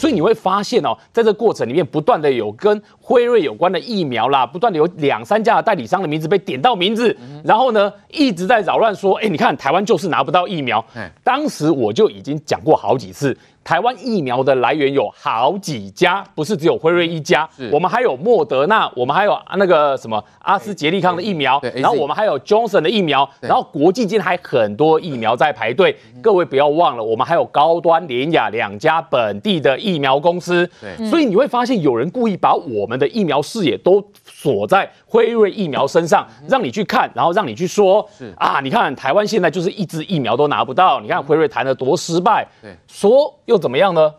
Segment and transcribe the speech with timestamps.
[0.00, 10.84] 所以你会发现哦，在这个过程里面，不断的有跟辉瑞有关的疫苗啦，不断的有两三家的代理商的名字被点到名字，然后呢，一直在扰乱说，哎，你看台湾就是拿不到疫苗。
[11.24, 13.36] 当时我就已经讲过好几次。
[13.62, 17.46] 台湾疫苗的来源有好几家，不是只有辉瑞一家。
[17.70, 25.94] 我们还有莫德纳，我们还有那个什么阿斯捷利康的疫苗，然后我们还有 Johnson 的疫苗，然后国际间还很多疫苗在排队。
[26.22, 30.68] 各位不要忘了，我们还有高端、联雅两家本地的疫苗公司。
[31.10, 43.34] 所以你会发现有人故意把我们的疫苗视野都锁在辉瑞疫苗身上，让你去看，然后让你去说，啊，你看台湾现在就是一支疫苗都拿不到，你看辉瑞谈的多失败，对说。
[43.46, 44.14] 又怎么样呢？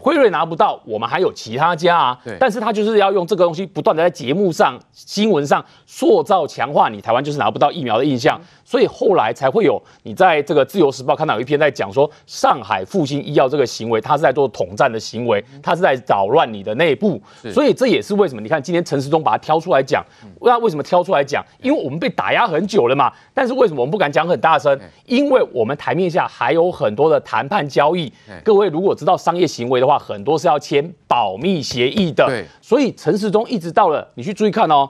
[0.00, 2.18] 辉瑞拿不到，我们还有其他家啊。
[2.24, 8.40] 对，但是他就是要用这个东西，不断的在节目上、新闻上塑造、强化你台湾就是拿不到疫苗的印象。
[8.64, 17.20] 所以后来才会有你在这个《自由时报》看到有一篇在讲说，上海复兴医药这个行为，他是在做统战的行为，他是在扰乱你的内部。
[17.52, 20.04] 所以这也是为什么你看今天陈时中把它挑出来讲，
[20.40, 21.44] 那为什么挑出来讲？
[21.62, 23.12] 因为我们被打压很久了嘛。
[23.32, 24.78] 但是为什么我们不敢讲很大声？
[25.06, 28.12] 因为我们台面下还有很多的谈判交易。
[28.42, 32.42] 各位如果知道商业行为的话，很多是要签保密协议的。
[32.62, 34.88] 所以陈时中一直到了，你去注意看哦。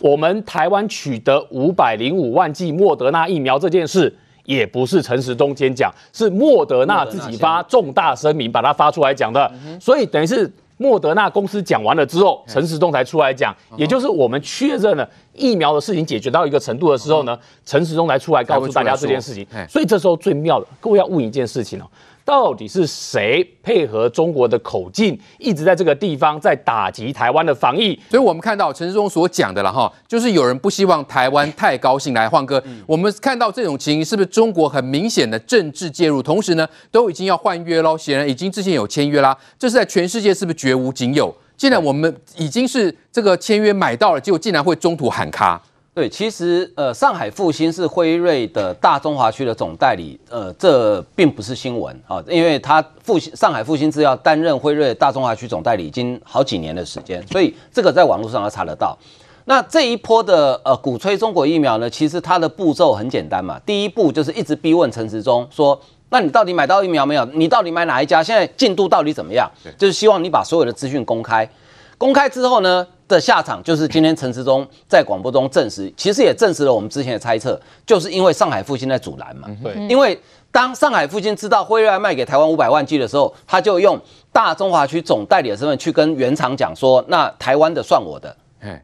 [0.00, 4.14] 我们台湾取得五百零五万剂莫德纳疫苗这件事，
[4.44, 9.50] 也不是陈时中先讲，是莫德纳自己发重大声明把它发出来讲的。
[9.80, 19.46] 所以等于是莫德纳公司讲完了之后，陈时中才出来讲，也就是我们确认了疫苗的事情解决到一个程度的时候呢，陈时中才出来告诉大家这件事情。
[19.68, 21.84] 所以这时候最妙的，各位要问一件事情哦。
[22.24, 27.98] 到底是谁配合中国的口径，一直在这个地方在打击台湾的防疫？
[28.10, 32.14] 所以我们看到陈时中所讲的了哈，就是有人不希望台湾太高兴。
[32.14, 36.22] 来，换哥，我们看到这种情形，是不是中国很明显的政治介入？
[36.22, 39.36] 同时呢，都已经要换约喽，显然已经之前有签约啦。
[39.58, 41.34] 这是在全世界是不是绝无仅有？
[41.56, 45.60] 既然我们已经是这个签约买到了，结果竟然会中途喊卡。
[45.94, 58.98] 对，其实呃，上海复星是辉瑞的大中华区的总代理，呃，这并不是新闻啊，因为他复星上海复星制药担任辉瑞大中华区总代理已经好几年的时间，所以这个在网络上要查得到。
[59.44, 67.24] 那这一波的呃鼓吹中国疫苗呢，其实它的步骤很简单嘛，第一步就是一直逼问陈时中说，那你到底买到疫苗没有？
[67.26, 68.20] 你到底买哪一家？
[68.20, 69.48] 现在进度到底怎么样？
[69.78, 71.48] 就是希望你把所有的资讯公开。
[71.96, 79.48] 公开之后呢，的下场就是今天陈时中在广播中证实，其实也证实了我们之前的猜测，就是因为上海复兴在阻拦嘛。
[79.62, 80.18] 对，因为
[80.50, 84.00] 当上海复兴知道辉瑞要卖给台湾五百万剂的时候，他就用
[84.32, 88.34] 大中华区总代理的身份去跟原厂讲说，那台湾的算我的。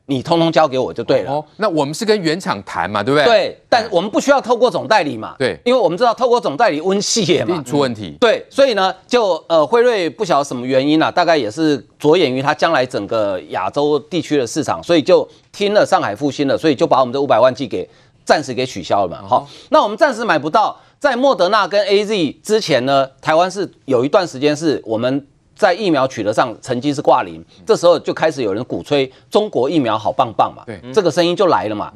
[0.07, 1.33] 你通通交给我就对了。
[1.33, 3.25] 哦，那我们是跟原厂谈嘛，对不对？
[3.25, 5.35] 对，但我们不需要透过总代理嘛。
[5.39, 8.17] 对，因为我们知道透过总代理温系嘛，出问题。
[8.21, 17.89] 对，所以呢，就呃辉瑞不晓得什么原因啊，大概也是着眼于它将来整个亚洲地区的市场，所以就听了上海复兴了，所以就把我们这五百万剂给
[18.25, 19.29] 暂时给取消了嘛。
[19.29, 25.27] 好，那我们暂时买不到，在莫德纳跟 AZ 之前呢，台湾是有一段时间是我们。
[25.61, 31.93] 在疫苗取得上成绩是挂零，这时候就开始有人鼓吹中国疫苗好棒棒嘛，对，这个声音就来了嘛。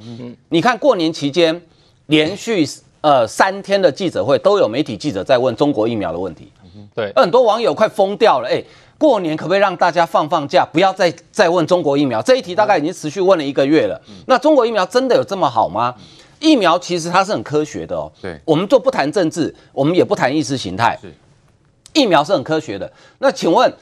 [0.50, 1.58] 你看过年期间
[2.08, 2.68] 连续
[3.00, 6.52] 呃三天的记者会都有媒体记者在问中国疫苗的问题，
[6.94, 8.62] 对，很多网友快疯掉了，哎，
[8.98, 12.54] 过年可不可以让大家放放假，不要再再问中国疫苗这一题？
[12.54, 13.98] 大概已经持续问了一个月了。
[14.26, 15.94] 那中国疫苗真的有这么好吗？
[16.38, 18.12] 疫苗其实它是很科学的哦。
[18.20, 20.98] 对，我们就不谈政治，我们也不谈意识形态。
[21.94, 23.72] 疫苗是很科学的，那请问，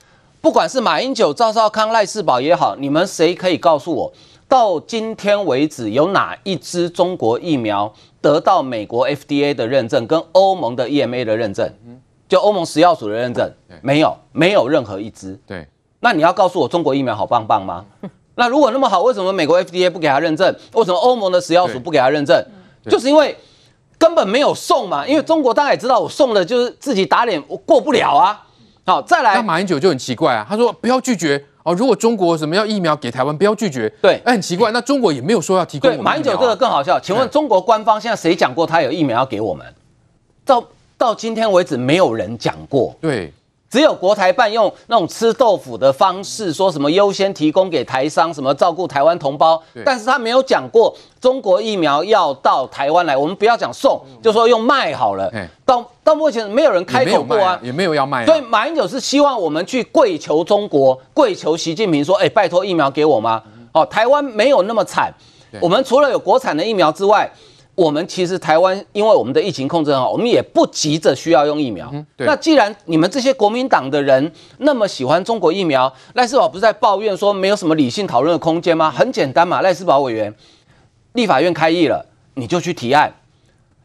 [0.40, 4.12] 不管是马英九、赵少康、赖世宝也好，你们谁可以告诉我，
[4.46, 11.72] 到今天为止有哪一支中国疫苗得到美国 FDA 的认证，跟欧盟的 EMA 的认证？
[12.28, 13.50] 就欧盟食药署的认证，
[13.80, 15.38] 没有，没有任何一支。
[15.46, 15.66] 对，
[16.00, 17.84] 那你要告诉我中国疫苗好棒棒吗？
[18.36, 20.54] 那如果那么好，为什么美国 FDA 不给他认证？
[20.74, 22.44] 为什么欧盟的食药署不给他认证？
[22.84, 23.34] 就是因为。
[24.02, 28.42] 根本没有送嘛，因为中国大概也知道我送了就是自己打脸，我过不了啊。
[28.84, 33.88] 好，再来，那马英九就很奇怪啊，他说不要拒绝哦，如果中国什么要疫苗给台湾，不要拒绝。
[34.02, 35.88] 对，哎，很奇怪，那中国也没有说要提供。
[35.88, 39.64] 对，马英九这个更好笑，请问中国官方现在谁讲过他有疫苗要给我们？
[40.44, 40.64] 到
[40.98, 42.92] 到今天为止，没有人讲过。
[43.00, 43.32] 对。
[43.72, 55.32] 只有国台办用那种吃豆腐的方式，说什么优先提供给台商，什么照顾台湾同胞，但是他没有讲过中国疫苗要到台湾来，我们不要讲送，就说用卖好了。
[55.64, 58.26] 到到目前没有人开口过啊，也没有要卖。
[58.26, 63.42] 所以马英九是希望我们去跪求中国，跪求习近平说，哎，拜托疫苗给我吗？
[63.72, 65.10] 哦，台湾没有那么惨，
[65.62, 67.32] 我们除了有国产的疫苗之外。
[67.74, 71.88] 我们其实台湾，因为我们的疫情控制很好，我们也不急着需要用疫苗。
[71.92, 78.90] 嗯、那既然你们这些国民党的人那么喜欢中国疫苗，赖世宝不是在抱怨说没有什么理性讨论的空间吗？
[78.90, 80.34] 很简单嘛，赖世宝委员，
[81.14, 82.04] 立法院开议了，
[82.34, 83.10] 你就去提案，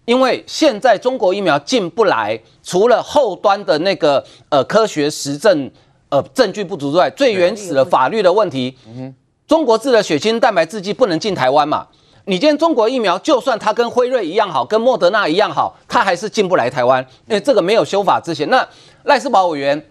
[0.03, 5.71] 因为现在中国疫苗进不来，除了后端的那个呃科学实证
[6.09, 9.15] 呃证据不足之外，最原始的法律的问题，嗯、
[9.47, 11.87] 中国制的血清蛋白制剂不能进台湾嘛？
[12.29, 18.49] 你今天中国疫苗，就算它跟辉瑞一样好，跟莫德纳一样好，它还是进不来台湾，因为这个没有修法之前。
[18.49, 18.67] 那
[19.03, 19.81] 赖斯宝委员，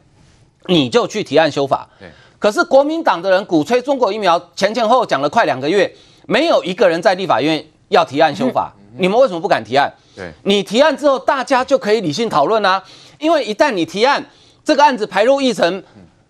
[0.66, 1.88] 你就去提案修法。
[1.98, 2.10] 对。
[2.38, 5.90] 可是国民党的人鼓吹中国疫苗，前前后后讲了快两个月，
[6.26, 8.70] 没有一个人在立法院要提案修法。
[8.98, 9.90] 你们为什么不敢提案？
[10.14, 10.30] 对。
[10.42, 12.82] 你提案之后，大家就可以理性讨论啊。
[13.18, 14.22] 因为一旦你提案，
[14.62, 15.82] 这个案子排入议程，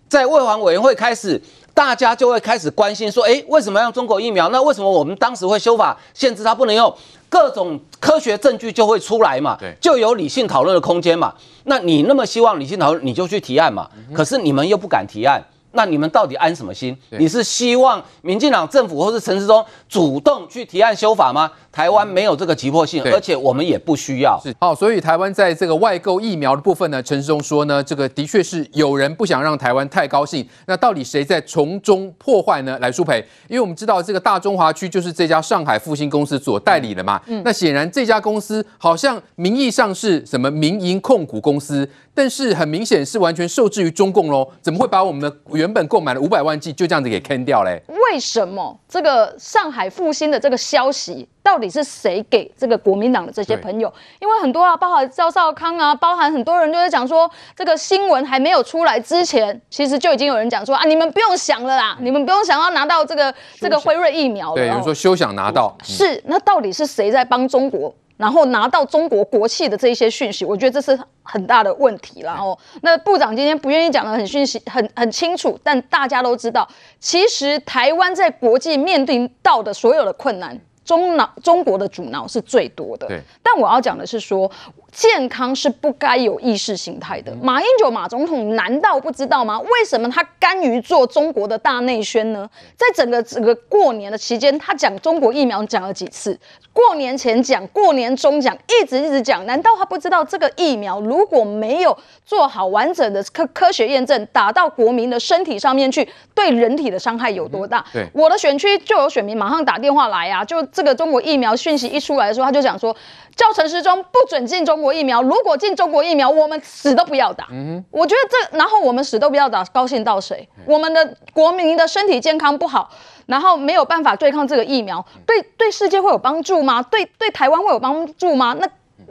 [0.07, 1.41] 在卫环委员会开始。
[1.77, 4.49] 大家就会开始关心说，诶，为什么要用中国疫苗？
[4.49, 6.91] 那为什么我们当时会修法限制它不能用？
[7.29, 11.35] 各种科学证据就会出来嘛，就有理性讨论的空间嘛。
[11.65, 13.87] 那你那么希望理性讨论，你就去提案嘛。
[14.11, 15.39] 可是你们又不敢提案。
[15.71, 16.97] 那你们到底安什么心？
[17.11, 21.51] 你是希望民进党政府或是陈时中主动去提案修法吗？
[21.71, 24.39] 台湾没有这个急迫性，而且我们也不需要。
[24.41, 30.47] 是好，所以台湾在这个外购疫苗的部分呢，陈时中说呢，这个的确是有人不想让台湾太高兴。
[30.65, 32.79] 那到底谁在从中破坏呢？
[32.79, 37.21] 来，舒培，因为我们知道这个大中华区就是这家上海复兴公司所代理的嘛。
[37.27, 37.43] 嗯。
[37.45, 41.87] 那显然这家公司好像名义上是什么民营控股公司。
[42.15, 47.81] 但是很明显是完全受制于中共喽，怎么会把我们的原本购买了五百万剂就这样子给坑掉嘞？
[47.87, 53.91] 为什么这个上海复兴的这个消息到底是谁给这个国民党的这些朋友？
[54.19, 64.55] 因为很多啊，包含赵少康啊，包含很多人就在讲说，这个新闻还没有出来之前，其实就已经有人讲说啊，你们不用想了啦，你们不用想要拿到这个这个辉瑞疫苗了。
[64.55, 65.75] 对，有人说休想拿到。
[65.83, 67.93] 是，那到底是谁在帮中国？
[68.17, 72.21] 然后拿到中国国企的这一些讯息，我觉得这是很大的问题。
[72.21, 76.67] 然后，那部长今天不愿意讲得很讯息很很清楚，但大家都知道，
[76.99, 83.07] 其实台湾在国际面临到的所有的困难，中脑中国的阻挠是最多的。
[83.07, 83.21] 对。
[83.41, 84.51] 但我要讲的是说。
[84.97, 87.31] 健康是不该有意识形态的。
[87.39, 89.59] 马英九马总统难道不知道吗？
[89.59, 92.49] 为什么他甘于做中国的大内宣呢？
[92.75, 96.35] 在整个整个过年的期间，他讲中国疫苗讲了几次？
[96.73, 99.45] 过年前讲，过年中讲，一直一直讲。
[99.45, 101.95] 难道他不知道这个疫苗如果没有
[102.25, 107.85] 做好完整的科科学验证，打到国民的身体上面去，对人体的伤害有多大？
[107.93, 112.95] 对，我的选区就有选民马上打电话来啊，就这个中国疫苗讯息一出来的时候，他就讲说。
[113.37, 117.47] 叫陈时中不准进中国疫苗，如果进中国疫苗，我们死都不要打。
[117.51, 120.47] 嗯，我觉得这，然后我们死都不要打，高兴到谁？
[120.65, 122.89] 我们的国民的身体健康不好，
[123.25, 126.81] 然后没有办法对抗这个疫苗，对对世界会有帮助吗？
[126.81, 128.55] 对对台湾会有帮助吗？
[128.59, 128.67] 那。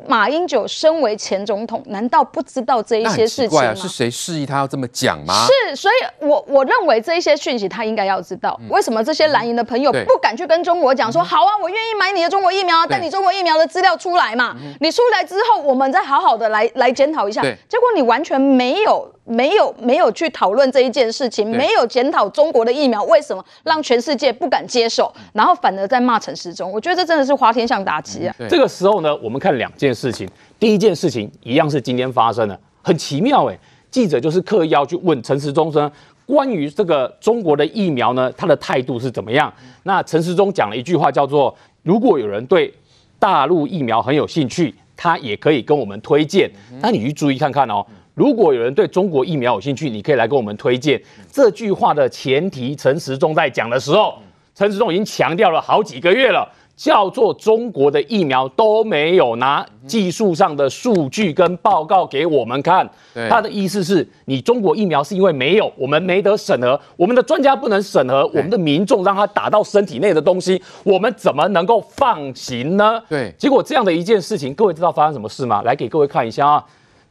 [0.06, 3.66] 马英九身为前总统，难道不知道这一些事情吗？
[3.68, 5.46] 啊、是谁示意他要这么讲吗？
[5.46, 8.58] 是，所以我我认为这一些讯息他应该要知道。
[8.62, 14.54] 嗯、为什么这些蓝营的朋友不敢去跟中国讲说、嗯、好啊，我愿意买你的中国疫苗，但你中国疫苗的资料出来嘛？
[14.80, 17.42] 你出来之后，我们再好好的来来检讨一下。
[17.42, 19.10] 结果你完全没有。
[19.28, 26.70] 没有没有去讨论这一件事情，没有检讨中国的疫苗为什么让全世界不敢接受，然后反而在骂陈时中。
[26.70, 28.36] 我觉得这真的是花天象打击啊！
[28.48, 30.28] 这个时候呢，我们看两件件事情。
[30.58, 33.58] 第一件事情一样是今天发生的，很奇妙哎，
[33.90, 35.90] 记者就是刻意要去问陈时中说，
[36.26, 39.52] 关于这个中国的疫苗呢，他的态度是怎么样？
[39.84, 42.72] 那陈时中讲了一句话，叫做“如果有人对
[43.18, 46.50] 大陆疫苗很有兴趣，他也可以跟我们推荐。”
[46.82, 47.86] 那你去注意看看哦。
[48.14, 51.00] 如果有人对中国疫苗有兴趣，你可以来跟我们推荐。
[51.30, 54.14] 这句话的前提，陈时中在讲的时候，
[54.54, 62.88] 陈时中已经强调了好几个月了，叫做中国的疫苗都没有拿技术上的数据跟报告给我们看。
[63.30, 73.02] 他的意思是你中国疫苗是因为没有，我们没得审核，我们的专家不能审核，我们的民众让他打到身体内的东西，我们怎么能够放行呢？
[73.08, 75.62] 对，结果这样的一件事情，各位知道发生什么事吗？
[75.62, 76.64] 来给各位看一下啊。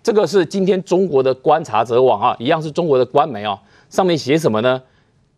[0.03, 3.59] 这个是今天中国的观察者网啊，一样是中国的官媒啊。
[3.89, 4.79] 上面写什么呢？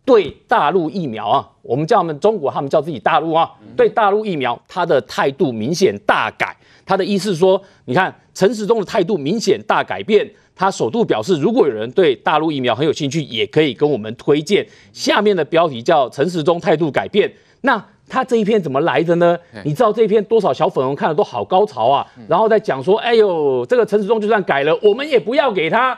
[0.08, 3.48] 对大陆疫苗啊，我们叫他们中国，他们叫自己大陆啊。
[3.76, 6.56] 对大陆疫苗，他的态度明显大改。
[6.86, 10.28] 他的意思是说，你看陈时中的态度明显大改变。
[10.56, 14.66] 他首度表示，如果有人对大陆疫苗很有兴趣，也可以跟我们推荐。
[14.92, 17.30] 下面的标题叫陈时中态度改变。
[17.60, 17.84] 那。
[18.08, 19.38] 他这一篇怎么来的呢？
[19.64, 25.96] 你知道这一篇多少小粉红看了都好高潮啊，然后再讲说，哎呦，这个陈时中就算改了，我们也不要给他。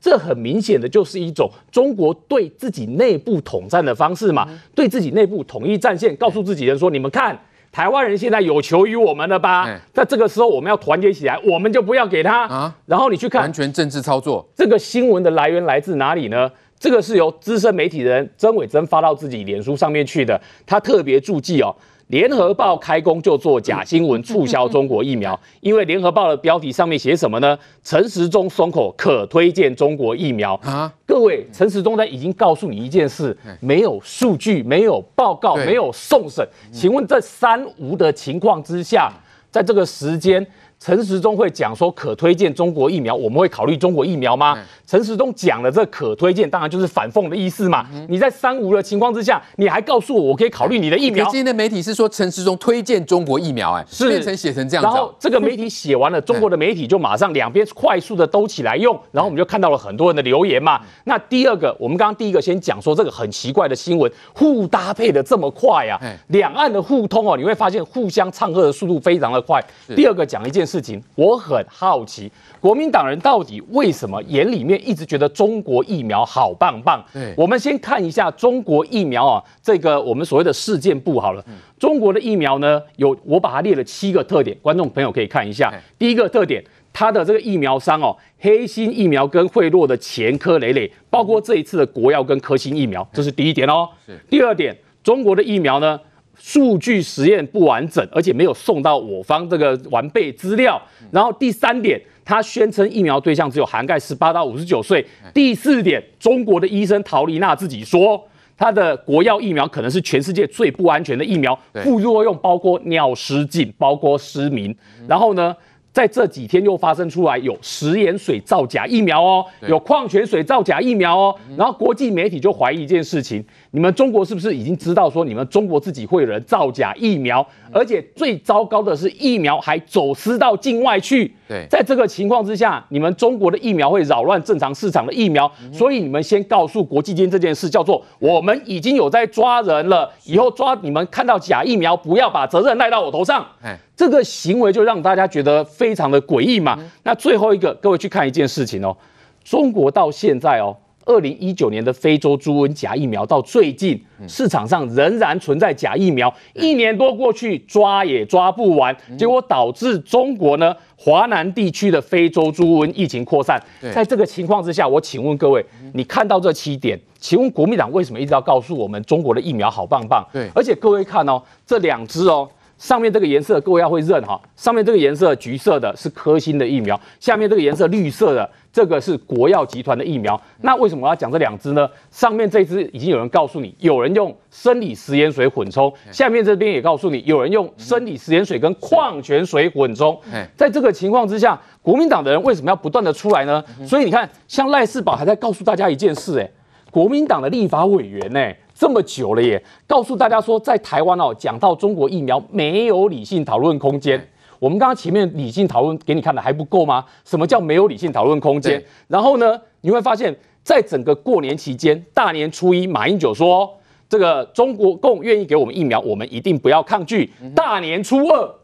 [0.00, 7.38] 这很明显的就是一种中国对自己内部统战的方式嘛，对自己内部统一战线，告诉自己人说，你们看。
[7.72, 9.68] 台湾人现在有求于我们了吧？
[9.92, 12.74] 那这个时候我们要团结起来，我们就不要给他啊。
[12.86, 14.48] 然后你去看，完全政治操作。
[14.54, 16.50] 这个新闻的来源来自哪里呢？
[16.78, 21.74] 这个是由资深媒体人曾伟珍发到自己脸书上面去的，他特别注记哦。
[22.08, 25.36] 联合报开工就做假新闻，促销中国疫苗。
[25.60, 27.58] 因为联合报的标题上面写什么呢？
[27.82, 30.92] 陈时中松口可推荐中国疫苗啊！
[31.04, 36.46] 各位，陈时中呢已经告诉你一件事：没有数据，没有报告，没有送审。
[36.70, 39.12] 请问这三无的情况之下，
[39.50, 40.46] 在这个时间。
[40.78, 44.56] 陈时中会讲说可推荐中国疫苗，我们会考虑中国疫苗吗？
[44.86, 47.86] 陈时中讲了这可推荐，当然就是反讽的意思嘛。
[48.08, 51.24] 你在三无的情况之下，你还告诉我我可以考虑你的疫苗？
[51.24, 54.86] 今天的媒体是说陈时中推荐中国疫苗，哎，是变成写成这样子。
[54.86, 60.80] 然后这个媒体写完了，中国的媒体就马上两边快速的兜起来用，然后我们就看到了很多人的留言嘛。
[61.04, 69.60] 那第二个，我们刚刚第一个先讲说这个很奇怪的新闻，互搭配的这么快啊，两岸的互通哦，你会发现互相唱和的速度非常的快。
[69.96, 72.30] 第二个讲一件事情，我很好奇，
[72.60, 77.04] 国民党人到底为什么眼里面一直觉得中国疫苗好棒棒？
[77.36, 81.44] 我们先看一下中国疫苗啊，这个我们所谓的事件簿好了。
[81.78, 85.72] 中国的疫苗呢，有我把它列了七个特点，观众朋友可以看一下。
[85.98, 93.88] 第一个特点，它的这个疫苗商哦，黑心疫苗跟贿赂的前科累累，包括这一次的国药跟科兴疫苗，这是第一点哦。
[94.30, 96.00] 第二点，中国的疫苗呢，
[96.38, 100.80] 数据实验不完整，而且没有送到我方这个完备资料。
[101.10, 105.04] 然后第三点，他宣称疫苗对象只有涵盖十八到五十九岁。
[105.32, 108.22] 第四点，中国的医生陶丽娜自己说，
[108.56, 114.74] 他的国药疫苗可能是全世界最不安全的疫苗，副作用包括尿失禁，包括失明。
[115.06, 115.54] 然后呢，
[115.92, 121.34] 在这几天又发生出来有食盐水造假疫苗哦，有矿泉水造假疫苗哦。
[121.56, 123.44] 然后国际媒体就怀疑一件事情。
[123.76, 131.30] 你们中国是不是已经知道说你们中国自己会有人造假疫苗，而且最糟糕的是疫苗还走私到境外去？
[131.46, 143.46] 对，在这个情况之下，你们中国的疫苗会扰乱正常市场的疫苗，所以你们先告诉国际间这件事，叫做我们已经有在抓人了，以后抓你们看到假疫苗，不要把责任赖到我头上。
[143.94, 146.78] 这个行为就让大家觉得非常的诡异嘛。
[147.02, 148.96] 那最后一个，各位去看一件事情哦，
[149.44, 150.74] 中国到现在哦。
[151.06, 153.98] 二零一九年的非洲猪瘟假疫苗到最近
[154.28, 163.58] 市场上仍然存在假疫苗，一年多过去抓也抓不完，结果导致中国呢华南地区的非洲猪瘟疫情扩散。
[163.94, 170.26] 在这个情况之下，我请问各位，你看到这七点，请问国民党为什么一直要告诉我们中国的疫苗好棒棒？
[170.32, 172.48] 对，而且各位看哦，这两支哦。
[172.78, 174.40] 上面这个颜色，各位要会认哈。
[174.54, 180.40] 上面这个颜色橘色的是科兴的疫苗，下面这个颜色绿色的这个是国药集团的疫苗。
[180.60, 181.88] 那为什么我要讲这两支呢？
[182.10, 190.18] 上面这支已经有人告诉你，有人用生理食盐水混充；下面这边也告诉你，有人用生理食盐水跟矿泉水混充。
[190.54, 193.64] 在这个情况之下，国民党的人为什么要不断的出来呢？
[193.86, 196.50] 所以你看，像赖世宝还在告诉大家一件事，哎，
[196.90, 198.52] 国民党的立法委员呢？
[198.76, 204.22] 这么久了耶，告诉大家说，在台湾哦，讲到中国疫苗没有理性讨论空间。
[204.58, 207.02] 我们刚刚前面理性讨论给你看的还不够吗？
[207.24, 208.82] 什么叫没有理性讨论空间？
[209.08, 213.72] 然后呢，你会发现在整个过年期间，大年初一，马英九说
[214.10, 217.32] 这个中国共愿意给我们疫苗，我们一定不要抗拒。
[217.54, 218.54] 大年初二，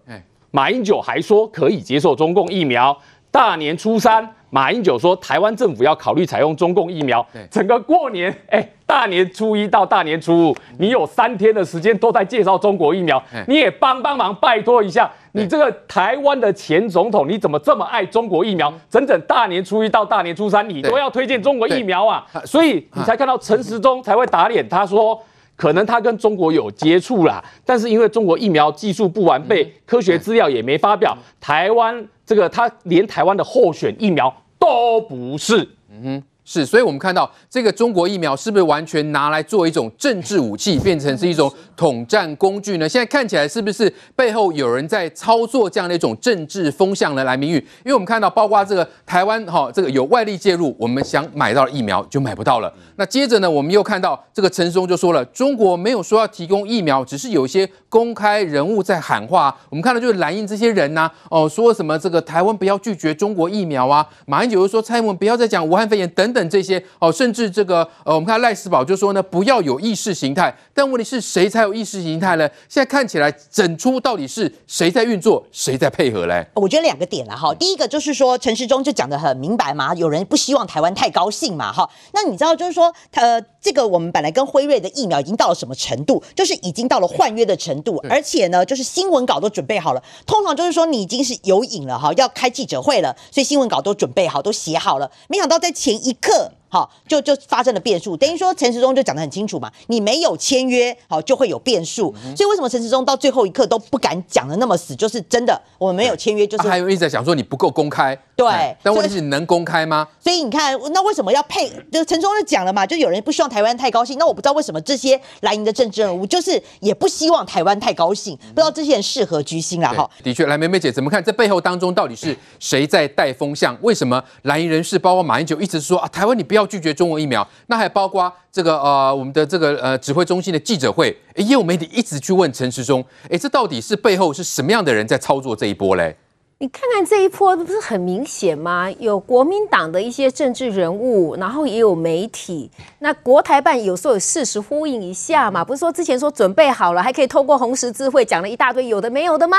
[0.51, 2.95] 马英九还说可以接受中共疫苗。
[3.33, 7.27] 大年初三，马英九说台湾政府要考虑采用中共疫苗。
[7.51, 18.71] 整个过年，哎、欸，大年初一到大年初五，你有三天的时间都在介绍中国疫苗，你也帮帮忙，拜托一下，你这个台湾的前总统，你怎么这么爱中国疫苗？
[18.91, 25.19] 整整大年初一到大年初三，你都要推荐中国疫苗啊，所以你才看到陈时中才会打脸，他说。
[25.55, 35.69] 可能他跟中国有接触啦，但是因为中国疫苗技术不完备，科学资料也没发表，台湾这个他连台湾的候选疫苗都不是。
[35.91, 36.23] 嗯哼。
[36.45, 42.89] 是，所以我们看到这个中国疫苗是不是完全拿来做一种政治武器，变成是一种统战工具呢？
[42.89, 47.23] 现在看起来是不是背后有人在操作这样的一种政治风向呢？
[47.23, 52.73] 来，明玉，因为我们看到包括这个台湾哈，这个有外力介入，我们想买到疫苗就买不到了。
[52.97, 59.57] 那接着呢，我们又看到这个陈时中就说了，中国没有说要提供疫苗，只是有一些公开人物在喊话。
[59.71, 66.32] 我们看到就是蓝营这些人呐、啊，哦，说什么这个台湾不要拒绝中国疫苗啊，马英九又说蔡英文不要再讲武汉肺炎等。
[66.33, 70.57] 等等这些哦，甚至这个呃，我们看赖斯宝就说呢，不要有意识形态。
[70.73, 72.49] 但问题是谁才有意识形态呢？
[72.69, 76.47] 现在看起来整出到底是谁在运作，谁在配合嘞？
[76.55, 81.89] 我觉得两个点了哈，第一个就是说陈时中就讲的很明白嘛，有人不希望台湾太高兴嘛哈。
[82.15, 86.23] 那你知道就是说，呃，这个我们本来跟辉瑞的疫苗已经到了什么程度？
[86.35, 90.03] 就是已经到了换约的程度，而且呢，就是新闻稿都准备好了。
[90.27, 95.11] 通常就是说你已经是有瘾了哈，要开记者会了，所以新闻稿都准备好，都写好了。
[95.29, 96.62] 没想到在前一刻。
[96.73, 104.97] 好，就就发生了变数，等于说陈时中就讲得很清楚嘛，你没有签约，好就会有变数，嗯、所以为什么陈时中到最后一刻都不敢讲的那么死？
[104.97, 110.09] 就是真的，我们没有签约，就是、啊、还有一直在想说你不够公开，对，但问题是你能公开吗？
[110.19, 111.69] 所以，你看，那为什么要配？
[111.93, 119.93] 就陈时中就讲了嘛，就有人不希望台湾太高兴，那我不知道为什么这些蓝营的政治人物就是也不希望台湾太高兴，不知道这些人是何居心啦。
[119.93, 121.23] 哈，的确，来梅梅姐怎么看？
[121.23, 123.77] 这背后当中到底是谁在带风向？
[123.83, 127.47] 为什么蓝营人士包括马英九一直说啊，台湾你不要拒绝中国疫苗？
[127.67, 136.17] 那还包括这个呃，我们的这个呃指挥中心的记者会，也有媒体一直去问陈时中，哎，这到底是背后是什么样的人在操作这一波嘞？
[136.59, 138.89] 你看看这一波不是很明显吗？
[139.01, 142.71] 有国民党的一些政治人物，然后也有媒体。
[143.01, 149.57] 那国台办有时候有事实呼应一下嘛，不是说之前说准备好了，还可以透过红十字会讲了一大堆有的没有的吗？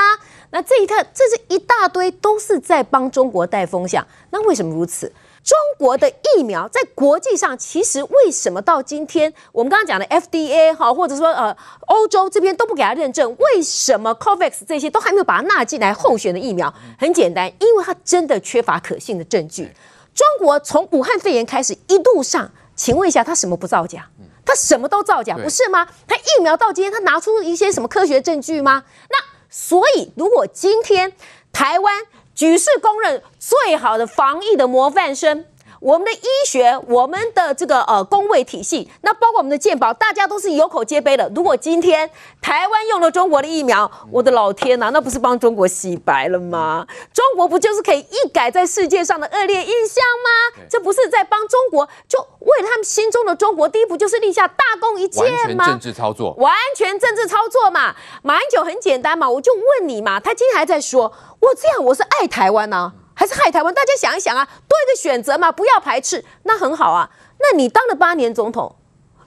[0.48, 5.12] 那这一套这是一大堆都是在帮中国带风向，那为什么如此？
[5.44, 11.54] 中国的疫苗在国际上，其实为什么到今天我们刚刚讲的 FDA 哈，或者说呃
[11.86, 13.36] 欧洲这边都不给它认证？
[13.38, 16.72] 为什么 COVAX 这些都还没有把它纳进来候选的疫苗？
[16.98, 19.70] 很简单，因为它真的缺乏可信的证据。
[20.14, 24.08] 中国从武汉肺炎开始一路上，请问一下，它什么不造假？
[24.46, 25.86] 它什么都造假，不是吗？
[26.06, 28.84] 它疫苗到今天，它拿出一些什么科学证据吗？
[29.10, 29.16] 那
[29.50, 31.12] 所以，如果今天
[31.52, 32.02] 台湾，
[32.34, 35.44] 举世公认最好的防疫的模范生，
[35.84, 41.30] 我们的医学，我们的这个呃公卫体系，那包括我们的健保，大家都是有口皆碑的。
[41.34, 42.10] 如果今天
[42.40, 46.86] 台湾用了中国的疫苗，我的老天呐，那不是帮中国洗白了吗？
[47.12, 50.64] 中国不就是可以一改在世界上的恶劣印象吗？
[50.70, 55.22] 这不是在帮中国，就为了他们心中的中国，第一步就是立下大功一件
[55.54, 55.66] 吗？
[55.66, 57.94] 完全政治操作，完全政治操作嘛。
[58.22, 61.12] 马英九很简单嘛，我就问你嘛，他今天还在说。
[61.40, 62.92] 我这样，我是爱台湾呢、啊，
[63.24, 63.72] 还是害台湾？
[63.72, 67.08] 大家想一想啊，多一个选择嘛，不要排斥，那很好啊。
[67.38, 68.76] 那你当了八年总统，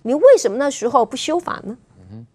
[0.03, 1.75] 你为什么那时候不修法呢？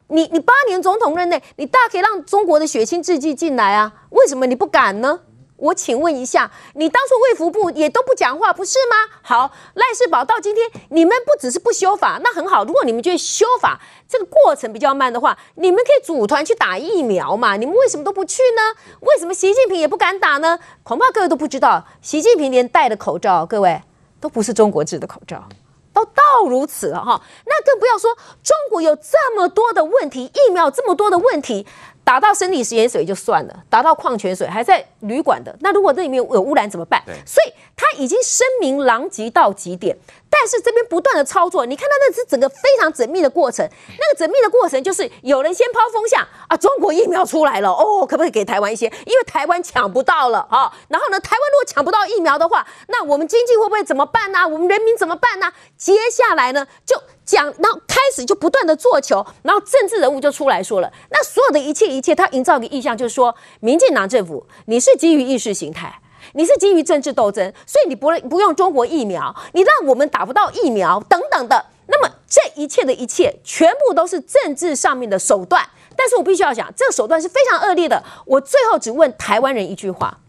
[0.09, 5.21] 你你八年总统任内，你大可以让中国的血亲制剂进来啊，为什么你不敢呢？
[5.63, 9.15] 我请问一下，你当初卫福部也都不讲话，不是吗？
[9.23, 12.65] 好，赖世宝到今天，你们不只是不修法，那很好。
[12.65, 17.57] 如果你们觉得修法这个过程比较慢的话，你们可以组团去打疫苗嘛。
[17.57, 18.81] 你们为什么都不去呢？
[19.03, 20.59] 为什么习近平也不敢打呢？
[20.83, 23.83] 恐怕各位都不知道，习近平连戴的口罩，各位
[24.21, 25.49] 都不是中国制的口罩，
[25.95, 27.23] 都到如此了哈。
[27.47, 31.65] 那更不要说中国有这么多的问题，疫苗这么多的问题。
[32.05, 37.03] 打到生理食盐水就算了，打到矿泉水还在旅馆的，那如果这里面有污染怎么办？
[37.25, 39.97] 所以他已经声名狼藉到极点。
[40.29, 43.69] 但是这边不断的操作，你看他那是整个非常缜密的过程。
[43.87, 48.87] 那个缜密的过程就是有人先抛风向啊，中国疫苗出来了哦，可不可以给台湾一些？
[49.07, 50.73] 因为台湾抢不到了啊。
[50.89, 54.49] 然后呢，台湾如果抢不到疫苗的话，那我们经济会不会怎么办呢、啊？
[54.49, 55.53] 我们人民怎么办呢、啊？
[55.77, 66.01] 接下来呢，就讲，然后开始就不断的做球，然后政治人物就出来说了，那所有的一切一切，他营造一个意象，就是说，民进党政府你是基于意识形态。
[66.35, 71.67] 你是基于政治斗争，所以你不不用中国疫苗，你让我们打不到疫苗等等的。
[71.89, 75.69] 那么这一切的一切，全部都是政治上面的手段。
[75.97, 78.03] 但是我必须要讲，这个手段是非常恶劣的。
[78.25, 80.21] 我最后只问台湾人一句话：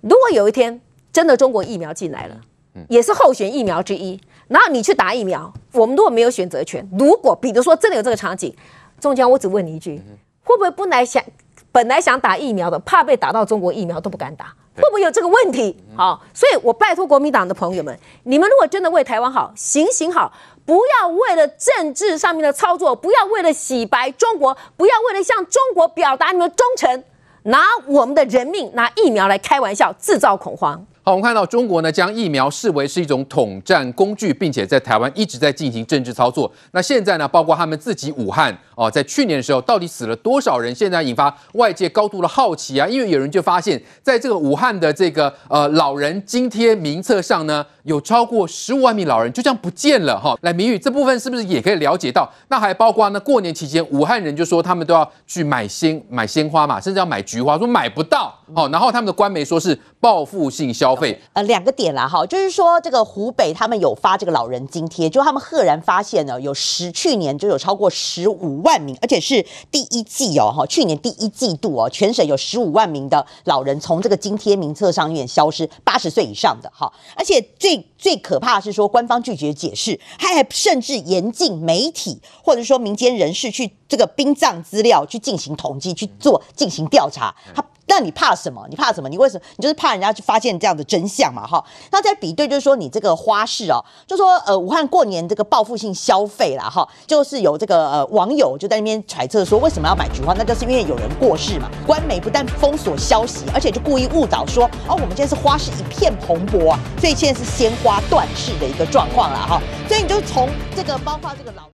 [0.00, 0.80] 如果有一天
[1.12, 2.40] 真的中国疫苗进来了，
[2.88, 8.54] 也是候选疫苗之一，然后你去打疫苗，我们如果没有选择权，如果比如说真的有这个场景，
[9.00, 10.00] 中间，我只问你一句：
[10.44, 11.22] 会不会本来想
[11.70, 14.54] 本来想打疫苗的，怕被打到中国疫苗都不敢打？
[14.76, 15.76] 会不会有这个问题？
[15.96, 20.32] 好，所以我拜托国民党的朋友们，你们如果真的为台湾好，行行好，
[20.64, 27.02] 不要为了政治上面的操作，不要为了洗白中国，不要为了向中国表达你们忠诚，
[27.42, 30.86] 拿我们的人命、拿疫苗来开玩笑，制造恐慌。
[31.10, 36.52] 我们看到中国呢，将疫苗视为是一种统战工具，并且在台湾一直在进行政治操作。
[36.72, 40.72] 那现在呢，包括他们自己武汉哦，在去年的时候到底死了多少人？
[40.72, 50.38] 现在引发外界高度的好奇啊，因为有人就发现，在这个武汉的这个呃老人津贴名册上呢，有超过十五万名老人就这样不见了哈。
[50.42, 52.30] 来，明宇这部分是不是也可以了解到？
[52.46, 58.32] 那还包括呢，过年期间武汉人就说他们都要去买鲜买鲜花嘛，甚至要买菊花，说买不到。
[58.54, 61.20] 好，然后他们的官媒说是报复性消费。
[61.32, 87.64] 呃，两个点啦哈，就是说这个湖北他们有发这个老人津贴，就他们赫然发现呢，有十去年就有超过十五万万名，而且是第一季哦哈，去年第一季度哦，全省有十五万名的老人从这个津贴名册上面消失，八十岁以上的哈，而且最最可怕的是说官方拒绝解释，他还甚至严禁媒体或者说民间人士去这个殡葬资料去进行统计去做进行调查，他。
[87.88, 88.64] 那你怕什么？
[88.68, 89.08] 你怕什么？
[89.08, 89.44] 你为什么？
[89.56, 91.64] 你就是怕人家去发现这样的真相嘛，哈。
[91.90, 100.34] 那再比对，就是说你这个花市哦，就说呃，武汉过年这个报复性消费啦，哈，就是有这个呃网友就在那边揣测说，为什么要买菊花？
[100.34, 101.68] 那就是因为有人过世嘛。
[101.86, 109.60] 官媒不但封锁消息，而且就故意误导说，哦，我们现在是花市一片蓬勃啊，所以现在是鲜花断市的一个状况了哈。
[109.88, 111.62] 所以你就从这个包括这个老。